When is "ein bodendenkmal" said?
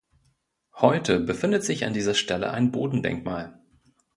2.49-3.59